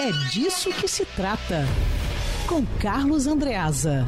É 0.00 0.10
disso 0.10 0.70
que 0.70 0.88
se 0.88 1.06
trata. 1.06 1.62
Com 2.48 2.66
Carlos 2.82 3.28
Andreasa. 3.28 4.04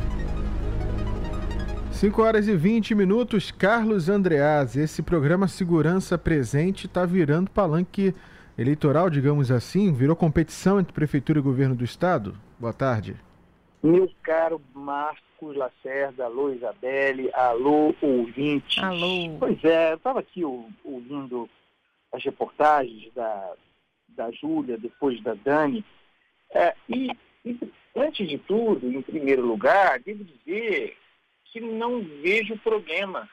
5 1.93 2.23
horas 2.23 2.49
e 2.49 2.57
20 2.57 2.93
minutos, 2.93 3.53
Carlos 3.53 4.09
Andreas. 4.09 4.75
Esse 4.75 5.01
programa 5.01 5.47
Segurança 5.47 6.19
Presente 6.19 6.87
está 6.87 7.07
virando 7.07 7.53
palanque 7.53 8.13
eleitoral, 8.59 9.09
digamos 9.09 9.53
assim, 9.53 9.93
virou 9.93 10.17
competição 10.17 10.81
entre 10.81 10.93
prefeitura 10.93 11.39
e 11.39 11.43
governo 11.43 11.77
do 11.77 11.85
estado? 11.85 12.37
Boa 12.59 12.73
tarde. 12.73 13.15
Meu 13.81 14.11
caro 14.25 14.61
Marcos 14.75 15.57
Lacerda, 15.57 16.25
alô 16.25 16.51
Isabelle, 16.51 17.31
alô 17.33 17.95
ouvintes. 18.03 18.83
Alô. 18.83 19.37
Pois 19.39 19.63
é, 19.63 19.93
eu 19.93 19.97
estava 19.99 20.19
aqui 20.19 20.45
ouvindo 20.45 21.49
as 22.13 22.25
reportagens 22.25 23.13
da, 23.15 23.55
da 24.17 24.31
Júlia, 24.31 24.77
depois 24.79 25.23
da 25.23 25.35
Dani, 25.35 25.85
é, 26.51 26.75
e, 26.89 27.11
e 27.45 27.59
antes 27.95 28.29
de 28.29 28.39
tudo, 28.39 28.91
em 28.91 29.03
primeiro 29.03 29.43
lugar, 29.47 30.01
devo 30.01 30.25
dizer 30.25 30.97
que 31.45 31.61
não 31.61 32.03
vejo 32.03 32.57
problema 32.59 33.29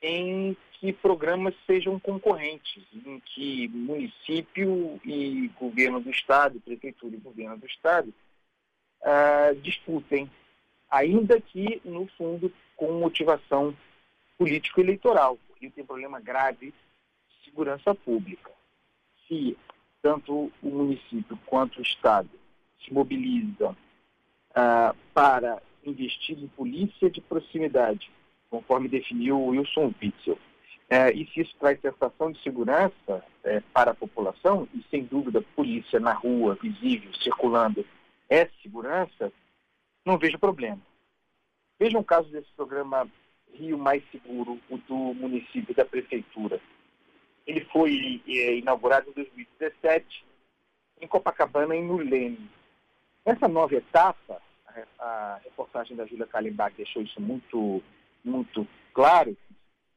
em 0.00 0.56
que 0.72 0.92
programas 0.92 1.54
sejam 1.64 1.98
concorrentes, 2.00 2.82
em 2.92 3.20
que 3.20 3.68
município 3.68 5.00
e 5.04 5.48
governo 5.58 6.00
do 6.00 6.10
Estado, 6.10 6.60
prefeitura 6.60 7.14
e 7.14 7.20
governo 7.20 7.56
do 7.56 7.66
Estado, 7.66 8.12
uh, 9.02 9.54
disputem, 9.60 10.28
ainda 10.90 11.40
que, 11.40 11.80
no 11.84 12.06
fundo, 12.18 12.52
com 12.76 12.92
motivação 12.98 13.76
político-eleitoral, 14.36 15.38
porque 15.46 15.70
tem 15.70 15.84
problema 15.84 16.20
grave 16.20 16.70
de 16.70 17.44
segurança 17.44 17.94
pública. 17.94 18.50
Se 19.28 19.56
tanto 20.02 20.52
o 20.62 20.68
município 20.68 21.38
quanto 21.46 21.78
o 21.78 21.82
Estado 21.82 22.28
se 22.84 22.92
mobilizam 22.92 23.76
uh, 24.50 24.96
para 25.14 25.62
investir 25.84 26.38
em 26.38 26.48
polícia 26.48 27.08
de 27.08 27.20
proximidade, 27.20 28.10
conforme 28.50 28.88
definiu 28.88 29.40
Wilson 29.40 29.94
Witzel, 30.02 30.38
é, 30.92 31.10
e 31.10 31.26
se 31.28 31.40
isso 31.40 31.56
traz 31.58 31.80
sensação 31.80 32.30
de 32.30 32.42
segurança 32.42 33.24
é, 33.42 33.60
para 33.72 33.92
a 33.92 33.94
população, 33.94 34.68
e 34.74 34.84
sem 34.90 35.04
dúvida 35.04 35.42
polícia 35.56 35.98
na 35.98 36.12
rua, 36.12 36.58
visível, 36.60 37.10
circulando, 37.14 37.82
é 38.28 38.46
segurança, 38.62 39.32
não 40.04 40.18
vejo 40.18 40.38
problema. 40.38 40.78
Veja 41.80 41.98
um 41.98 42.02
caso 42.02 42.28
desse 42.28 42.52
programa 42.54 43.08
Rio 43.54 43.78
Mais 43.78 44.02
Seguro, 44.10 44.58
o 44.68 44.76
do 44.76 45.14
município 45.14 45.74
da 45.74 45.84
prefeitura. 45.84 46.60
Ele 47.46 47.64
foi 47.72 48.22
é, 48.28 48.56
inaugurado 48.56 49.08
em 49.08 49.12
2017 49.62 50.24
em 51.00 51.06
Copacabana, 51.06 51.76
em 51.76 51.84
Nulene. 51.84 52.50
Nessa 53.24 53.46
nova 53.46 53.74
etapa, 53.74 54.40
a, 54.98 55.40
reportagem 55.44 55.96
da 55.96 56.04
Júlia 56.06 56.26
Kalimbach 56.26 56.74
deixou 56.76 57.02
isso 57.02 57.20
muito, 57.20 57.82
muito 58.24 58.66
claro, 58.92 59.36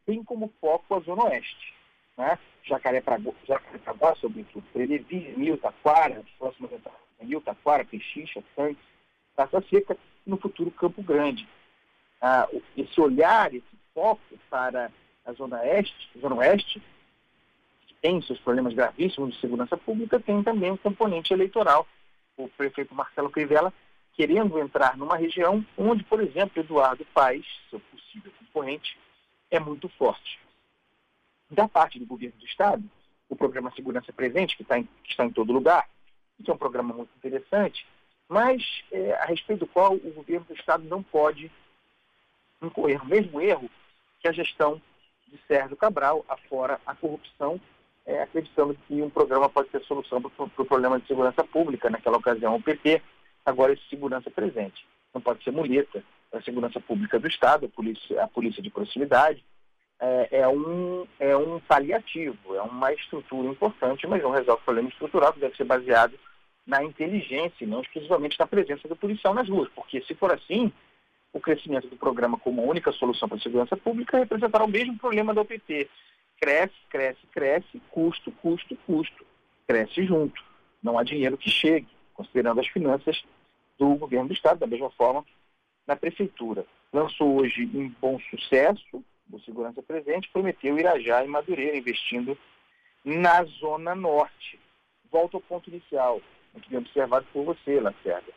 tem 0.06 0.24
como 0.24 0.54
foco 0.62 0.96
a 0.96 1.00
Zona 1.00 1.26
Oeste. 1.26 1.74
Né? 2.18 2.38
Jacarepaguá, 2.64 4.16
sobretudo, 4.16 4.66
Prenevi, 4.72 5.34
Nil, 5.38 5.58
Taquara, 5.58 6.20
as 6.20 6.30
próximas 6.38 6.72
etapas, 6.72 7.00
Nil, 7.22 7.42
Taquara, 7.42 7.86
Pechincha, 7.86 8.44
Santos, 8.56 8.84
Taça 9.36 9.62
Seca, 9.70 9.98
no 10.26 10.38
futuro 10.38 10.72
Campo 10.72 11.04
Grande. 11.04 11.48
Ah, 12.22 12.48
esse 12.76 13.00
olhar, 13.00 13.54
esse 13.54 13.64
foco 13.94 14.22
para 14.50 14.92
a 15.26 15.34
Zona 15.34 15.60
Oeste, 15.60 16.10
Zona 16.20 16.36
Oeste, 16.36 16.82
tem 18.06 18.22
seus 18.22 18.40
problemas 18.40 18.76
gravíssimos 18.76 19.34
de 19.34 19.42
segurança 19.42 19.76
pública, 19.76 20.20
tem 20.20 20.44
também 20.44 20.70
um 20.70 20.78
componente 20.78 21.34
eleitoral. 21.34 21.88
O 22.38 22.48
prefeito 22.50 22.94
Marcelo 22.94 23.32
Crivella 23.32 23.74
querendo 24.14 24.60
entrar 24.60 24.96
numa 24.96 25.18
região 25.18 25.66
onde, 25.76 26.04
por 26.04 26.22
exemplo, 26.22 26.62
Eduardo 26.62 27.04
Paes, 27.16 27.48
seu 27.68 27.80
possível 27.80 28.32
concorrente, 28.38 28.96
é 29.50 29.60
muito 29.60 29.90
forte. 29.90 30.40
Da 31.50 31.68
parte 31.68 31.98
do 31.98 32.06
governo 32.06 32.38
do 32.38 32.46
Estado, 32.46 32.84
o 33.28 33.36
programa 33.36 33.74
Segurança 33.76 34.14
Presente, 34.14 34.56
que, 34.56 34.64
tá 34.64 34.78
em, 34.78 34.84
que 34.84 35.10
está 35.10 35.26
em 35.26 35.32
todo 35.32 35.52
lugar, 35.52 35.90
que 36.44 36.52
é 36.52 36.54
um 36.54 36.58
programa 36.58 36.94
muito 36.94 37.10
interessante, 37.18 37.88
mas 38.30 38.62
é, 38.92 39.14
a 39.14 39.26
respeito 39.26 39.62
do 39.62 39.68
qual 39.68 39.96
o 39.96 40.14
governo 40.14 40.46
do 40.46 40.54
Estado 40.54 40.84
não 40.84 41.02
pode 41.02 41.52
incorrer 42.62 43.02
o 43.02 43.08
mesmo 43.08 43.42
erro 43.42 43.68
que 44.20 44.28
a 44.28 44.32
gestão 44.32 44.80
de 45.28 45.40
Sérgio 45.48 45.76
Cabral, 45.76 46.24
afora 46.30 46.80
a 46.86 46.94
corrupção, 46.94 47.60
é, 48.06 48.22
acreditando 48.22 48.78
que 48.88 49.02
um 49.02 49.10
programa 49.10 49.50
pode 49.50 49.70
ser 49.70 49.82
solução 49.84 50.22
para 50.22 50.46
o 50.46 50.66
problema 50.66 51.00
de 51.00 51.08
segurança 51.08 51.44
pública, 51.44 51.90
naquela 51.90 52.18
ocasião 52.18 52.56
o 52.56 52.62
PP, 52.62 53.02
agora 53.46 53.74
esse 53.74 53.88
segurança 53.90 54.30
presente. 54.30 54.86
Não 55.14 55.22
pode 55.22 55.44
ser 55.44 55.52
muleta 55.52 56.04
a 56.32 56.42
segurança 56.42 56.80
pública 56.80 57.20
do 57.20 57.28
Estado, 57.28 57.66
a 57.66 57.70
polícia, 57.70 58.24
a 58.24 58.28
polícia 58.28 58.62
de 58.62 58.70
proximidade, 58.70 59.44
é, 60.00 60.40
é, 60.42 60.48
um, 60.48 61.08
é 61.20 61.36
um 61.36 61.60
paliativo, 61.60 62.56
é 62.56 62.62
uma 62.62 62.92
estrutura 62.94 63.48
importante, 63.48 64.06
mas 64.08 64.22
não 64.22 64.32
resolve 64.32 64.62
o 64.62 64.66
problema 64.66 64.90
estrutural 64.90 65.34
que 65.34 65.40
deve 65.40 65.56
ser 65.56 65.64
baseado 65.64 66.14
na 66.68 66.84
inteligência 66.84 67.64
e 67.64 67.68
não 67.68 67.82
exclusivamente 67.82 68.38
na 68.40 68.48
presença 68.48 68.88
do 68.88 68.96
policial 68.96 69.34
nas 69.34 69.48
ruas, 69.48 69.70
porque 69.74 70.02
se 70.02 70.14
for 70.16 70.34
assim, 70.34 70.72
o 71.32 71.40
crescimento 71.40 71.88
do 71.88 71.96
programa 71.96 72.38
como 72.38 72.68
única 72.68 72.92
solução 72.92 73.30
para 73.30 73.38
a 73.38 73.42
segurança 73.42 73.78
pública 73.78 74.18
representará 74.18 74.66
o 74.66 74.70
mesmo 74.70 74.98
problema 74.98 75.34
da 75.34 75.42
OPT. 75.42 75.90
Cresce, 76.40 76.76
cresce, 76.90 77.28
cresce, 77.32 77.82
custo, 77.92 78.32
custo, 78.32 78.76
custo. 78.86 79.26
Cresce 79.68 80.06
junto. 80.06 80.44
Não 80.82 80.98
há 80.98 81.04
dinheiro 81.04 81.38
que 81.38 81.50
chegue, 81.50 81.88
considerando 82.14 82.60
as 82.60 82.68
finanças 82.68 83.24
do 83.78 83.96
governo 83.96 84.28
do 84.28 84.34
Estado, 84.34 84.60
da 84.60 84.68
mesma 84.68 84.90
forma 84.92 85.26
na 85.88 85.96
prefeitura. 85.96 86.66
Lançou 86.92 87.40
hoje 87.40 87.70
um 87.74 87.90
bom 88.02 88.20
sucesso, 88.30 89.04
o 89.32 89.40
Segurança 89.40 89.82
Presente, 89.82 90.30
prometeu 90.32 90.78
Irajá 90.78 91.24
e 91.24 91.28
Madureira, 91.28 91.78
investindo 91.78 92.38
na 93.04 93.44
Zona 93.44 93.94
Norte. 93.96 94.60
Volto 95.12 95.36
ao 95.36 95.42
ponto 95.42 95.70
inicial, 95.70 96.22
muito 96.54 96.70
bem 96.70 96.80
observado 96.80 97.26
por 97.34 97.44
você, 97.44 97.80
Lacerda. 97.80 98.32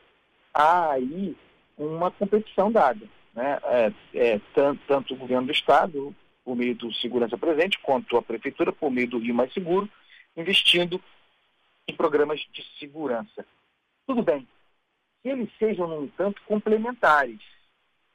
Há 0.53 0.93
aí 0.93 1.37
uma 1.77 2.11
competição 2.11 2.71
dada. 2.71 3.07
Né? 3.35 3.59
É, 3.65 3.93
é, 4.15 4.41
tanto, 4.55 4.81
tanto, 4.87 5.15
o 5.15 5.17
governo 5.17 5.47
do 5.47 5.53
Estado, 5.53 6.15
por 6.49 6.57
meio 6.57 6.75
do 6.75 6.91
Segurança 6.95 7.37
Presente, 7.37 7.79
quanto 7.81 8.17
a 8.17 8.23
Prefeitura, 8.23 8.73
por 8.73 8.91
meio 8.91 9.07
do 9.07 9.19
Rio 9.19 9.35
Mais 9.35 9.53
Seguro, 9.53 9.87
investindo 10.35 10.99
em 11.87 11.93
programas 11.95 12.41
de 12.51 12.65
segurança. 12.79 13.45
Tudo 14.07 14.23
bem, 14.23 14.49
que 15.23 15.29
eles 15.29 15.51
sejam, 15.59 15.87
no 15.87 16.05
entanto, 16.05 16.41
complementares, 16.47 17.39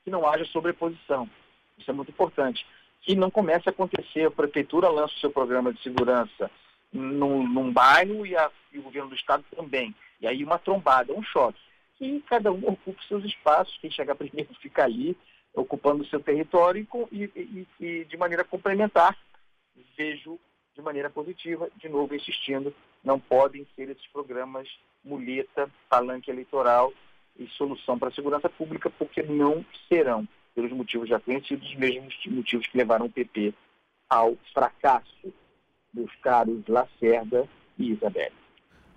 que 0.03 0.09
não 0.09 0.27
haja 0.27 0.45
sobreposição. 0.45 1.29
Isso 1.77 1.91
é 1.91 1.93
muito 1.93 2.09
importante. 2.09 2.65
Que 3.03 3.15
não 3.15 3.29
comece 3.29 3.69
a 3.69 3.71
acontecer, 3.71 4.25
a 4.25 4.31
prefeitura 4.31 4.89
lança 4.89 5.13
o 5.13 5.19
seu 5.19 5.29
programa 5.29 5.71
de 5.71 5.83
segurança 5.83 6.49
num, 6.91 7.47
num 7.47 7.71
bairro 7.71 8.25
e, 8.25 8.35
a, 8.35 8.49
e, 8.71 8.79
o 8.79 8.81
governo 8.81 9.09
do 9.09 9.15
estado 9.15 9.45
também. 9.55 9.93
E 10.19 10.25
aí 10.25 10.43
uma 10.43 10.57
trombada, 10.57 11.13
um 11.13 11.21
choque. 11.21 11.59
Que 11.99 12.19
cada 12.21 12.51
um 12.51 12.67
ocupe 12.67 13.07
seus 13.07 13.23
espaços, 13.25 13.77
quem 13.79 13.91
chegar 13.91 14.15
primeiro 14.15 14.49
fica 14.59 14.85
ali, 14.85 15.15
ocupando 15.53 16.03
o 16.03 16.07
seu 16.07 16.19
território 16.19 16.87
e, 17.11 17.23
e, 17.35 17.67
e 17.79 18.05
de 18.05 18.17
maneira 18.17 18.43
complementar. 18.43 19.17
Vejo 19.97 20.39
de 20.75 20.81
maneira 20.81 21.09
positiva, 21.09 21.69
de 21.77 21.87
novo 21.87 22.15
insistindo, 22.15 22.73
não 23.03 23.19
podem 23.19 23.67
ser 23.75 23.89
esses 23.89 24.07
programas 24.07 24.67
muleta, 25.03 25.69
palanque 25.87 26.31
eleitoral 26.31 26.91
e 27.37 27.47
solução 27.49 27.97
para 27.97 28.09
a 28.09 28.13
segurança 28.13 28.49
pública, 28.49 28.89
porque 28.89 29.21
não 29.21 29.65
serão, 29.87 30.27
pelos 30.55 30.71
motivos 30.71 31.09
já 31.09 31.19
conhecidos, 31.19 31.67
os 31.67 31.75
mesmos 31.75 32.15
motivos 32.27 32.67
que 32.67 32.77
levaram 32.77 33.05
o 33.05 33.09
PP 33.09 33.53
ao 34.09 34.35
fracasso, 34.53 35.33
meus 35.93 36.13
caros 36.17 36.63
Lacerda 36.67 37.47
e 37.77 37.91
Isabelle. 37.91 38.33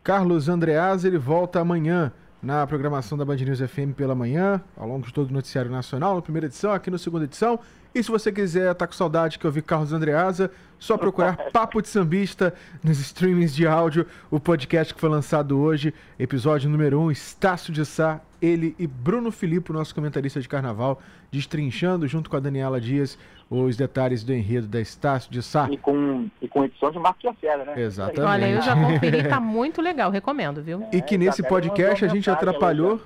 Carlos 0.03 0.49
Andreas, 0.49 1.05
ele 1.05 1.19
volta 1.19 1.61
amanhã 1.61 2.13
na 2.47 2.65
programação 2.65 3.19
da 3.19 3.25
Band 3.25 3.39
News 3.39 3.59
FM 3.59 3.93
pela 3.97 4.15
manhã, 4.15 4.63
ao 4.77 4.87
longo 4.87 5.05
de 5.05 5.13
todo 5.13 5.31
o 5.31 5.33
noticiário 5.33 5.69
nacional, 5.69 6.15
na 6.15 6.23
primeira 6.23 6.47
edição, 6.47 6.71
aqui 6.71 6.89
na 6.93 6.97
segunda 6.97 7.25
edição. 7.25 7.59
E 7.97 8.03
se 8.03 8.11
você 8.11 8.31
quiser 8.31 8.73
estar 8.73 8.75
tá 8.75 8.87
com 8.87 8.93
saudade 8.93 9.39
que 9.39 9.47
eu 9.47 9.51
vi 9.51 9.63
Carlos 9.63 9.91
Andreasa, 9.91 10.51
só 10.79 10.99
procurar 10.99 11.35
Papo 11.51 11.81
de 11.81 11.89
Sambista 11.89 12.53
nos 12.85 13.01
streamings 13.01 13.55
de 13.55 13.67
áudio, 13.67 14.07
o 14.31 14.39
podcast 14.39 14.93
que 14.93 15.01
foi 15.01 15.09
lançado 15.09 15.59
hoje, 15.59 15.95
episódio 16.19 16.69
número 16.69 17.01
1, 17.01 17.05
um, 17.05 17.11
Estácio 17.11 17.73
de 17.73 17.87
Sá, 17.87 18.21
ele 18.43 18.77
e 18.79 18.87
Bruno 18.87 19.33
Filipe, 19.33 19.73
nosso 19.73 19.95
comentarista 19.95 20.39
de 20.39 20.47
carnaval, 20.47 21.01
destrinchando 21.33 22.07
junto 22.07 22.29
com 22.29 22.37
a 22.37 22.41
Daniela 22.41 22.79
Dias 22.79 23.19
os 23.49 23.79
detalhes 23.79 24.23
do 24.23 24.35
enredo 24.35 24.67
da 24.67 24.79
Estácio 24.79 25.33
de 25.33 25.43
Sá. 25.43 25.67
E 25.71 25.79
com, 25.79 26.29
e 26.43 26.47
com 26.49 26.67
edição 26.67 26.91
de 26.91 26.99
Marcos 26.99 27.25
Lacerda, 27.25 27.65
né? 27.65 27.81
Exatamente. 27.81 28.21
Olha, 28.31 28.47
eu 28.47 28.61
já 28.61 28.77
conferi, 28.77 29.27
tá 29.27 29.41
muito 29.41 29.81
legal, 29.81 30.11
recomendo, 30.11 30.63
viu? 30.63 30.85
E 30.93 31.01
que 31.01 31.17
nesse 31.17 31.43
podcast 31.43 32.05
a 32.05 32.09
gente 32.09 32.29
atrapalhou, 32.29 33.01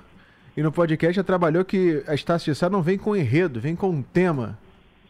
e 0.57 0.61
no 0.61 0.69
podcast 0.69 1.15
já 1.15 1.23
trabalhou 1.23 1.63
que 1.63 2.03
a 2.05 2.13
Estácio 2.13 2.51
de 2.51 2.59
Sá 2.59 2.69
não 2.69 2.81
vem 2.81 2.97
com 2.97 3.15
enredo, 3.15 3.61
vem 3.61 3.73
com 3.73 3.89
um 3.89 4.01
tema. 4.01 4.59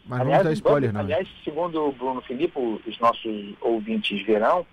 Mas 0.06 0.20
aliás, 0.20 0.38
não 0.42 0.50
dar 0.50 0.54
spoiler, 0.54 0.92
não. 0.92 1.00
Aliás, 1.00 1.28
segundo 1.44 1.88
o 1.88 1.92
Bruno 1.92 2.20
Filipe, 2.22 2.58
os 2.58 2.98
nossos 2.98 3.54
ouvintes 3.60 4.24
verão, 4.24 4.66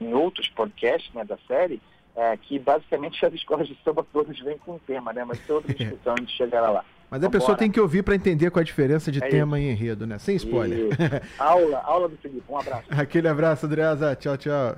em 0.00 0.12
outros 0.12 0.48
podcasts 0.48 1.12
né, 1.14 1.24
da 1.24 1.38
série, 1.46 1.80
é, 2.16 2.36
que 2.36 2.58
basicamente 2.58 3.24
as 3.26 3.32
escolas 3.32 3.66
de 3.66 3.76
samba 3.84 4.04
todas 4.12 4.38
vêm 4.40 4.58
com 4.58 4.74
um 4.74 4.78
tema, 4.78 5.12
né? 5.12 5.24
Mas 5.24 5.38
tem 5.40 5.54
outra 5.54 5.72
discussão, 5.74 6.14
a 6.16 6.20
gente 6.20 6.36
chegará 6.36 6.70
lá. 6.70 6.84
Mas 7.10 7.22
a 7.22 7.30
pessoa 7.30 7.56
tem 7.56 7.70
que 7.70 7.78
ouvir 7.78 8.02
para 8.02 8.16
entender 8.16 8.50
qual 8.50 8.60
é 8.60 8.62
a 8.62 8.64
diferença 8.64 9.12
de 9.12 9.22
É 9.22 9.28
tema 9.28 9.60
e 9.60 9.70
enredo, 9.70 10.06
né? 10.06 10.18
Sem 10.18 10.34
spoiler. 10.34 10.88
E 10.88 10.90
aula, 11.38 11.78
aula 11.84 12.08
do 12.08 12.16
Felipe. 12.16 12.42
Um 12.48 12.58
abraço. 12.58 12.86
Aquele 12.90 13.28
abraço, 13.28 13.66
Andreasa. 13.66 14.16
Tchau, 14.16 14.36
tchau. 14.36 14.72